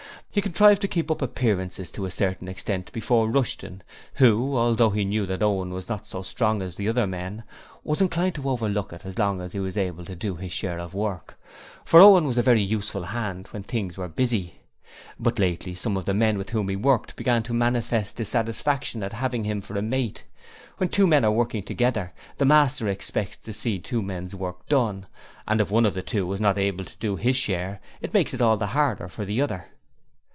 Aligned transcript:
He 0.33 0.39
contrived 0.41 0.81
to 0.83 0.87
keep 0.87 1.11
up 1.11 1.21
appearances 1.21 1.91
to 1.91 2.05
a 2.05 2.11
certain 2.11 2.47
extent 2.47 2.89
before 2.93 3.29
Rushton, 3.29 3.83
who, 4.13 4.55
although 4.55 4.91
he 4.91 5.03
knew 5.03 5.25
that 5.25 5.43
Owen 5.43 5.71
was 5.71 5.89
not 5.89 6.07
so 6.07 6.21
strong 6.21 6.61
as 6.61 6.73
the 6.75 6.87
other 6.87 7.05
men, 7.05 7.43
was 7.83 7.99
inclined 7.99 8.35
to 8.35 8.49
overlook 8.49 8.93
it 8.93 9.01
so 9.01 9.11
long 9.17 9.41
as 9.41 9.51
he 9.51 9.59
was 9.59 9.75
able 9.75 10.05
to 10.05 10.15
do 10.15 10.37
his 10.37 10.53
share 10.53 10.79
of 10.79 10.93
work, 10.93 11.37
for 11.83 11.99
Owen 11.99 12.25
was 12.25 12.37
a 12.37 12.41
very 12.41 12.61
useful 12.61 13.03
hand 13.03 13.47
when 13.49 13.61
things 13.61 13.97
were 13.97 14.07
busy. 14.07 14.61
But 15.19 15.37
lately 15.37 15.75
some 15.75 15.97
of 15.97 16.05
the 16.05 16.13
men 16.13 16.37
with 16.37 16.51
whom 16.51 16.69
he 16.69 16.77
worked 16.77 17.17
began 17.17 17.43
to 17.43 17.53
manifest 17.53 18.15
dissatisfaction 18.15 19.03
at 19.03 19.11
having 19.11 19.43
him 19.43 19.59
for 19.59 19.77
a 19.77 19.81
mate. 19.81 20.23
When 20.77 20.87
two 20.87 21.07
men 21.07 21.25
are 21.25 21.31
working 21.33 21.63
together, 21.63 22.13
the 22.37 22.45
master 22.45 22.87
expects 22.87 23.35
to 23.39 23.51
see 23.51 23.79
two 23.79 24.01
men's 24.01 24.33
work 24.33 24.65
done, 24.69 25.07
and 25.45 25.59
if 25.59 25.69
one 25.69 25.85
of 25.85 25.93
the 25.93 26.01
two 26.01 26.31
is 26.31 26.39
not 26.39 26.57
able 26.57 26.85
to 26.85 26.97
do 26.99 27.17
his 27.17 27.35
share 27.35 27.81
it 27.99 28.13
makes 28.13 28.33
it 28.33 28.41
all 28.41 28.55
the 28.55 28.67
harder 28.67 29.09
for 29.09 29.25
the 29.25 29.41
other. 29.41 29.65